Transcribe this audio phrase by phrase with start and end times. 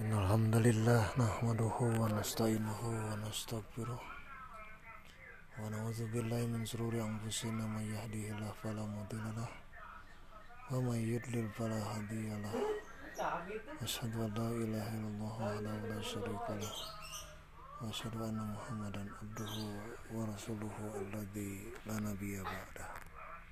[0.00, 4.00] إن الحمد لله نحمده ونستعينه ونستغفره
[5.60, 9.48] ونعوذ بالله من شرور أنفسنا من يهده الله فلا مضل له
[10.72, 12.54] ومن يضلل فلا هادي له
[13.86, 16.74] أشهد أن لا إله إلا الله وحده لا شريك له
[17.82, 19.54] وأشهد أن محمدا عبده
[20.14, 21.52] ورسوله الذي
[21.86, 22.88] لا نبي بعده